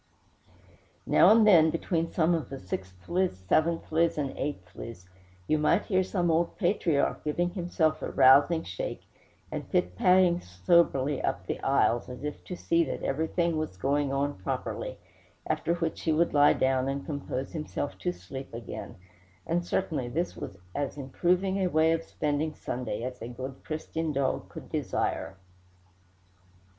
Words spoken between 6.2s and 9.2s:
old patriarch giving himself a rousing shake,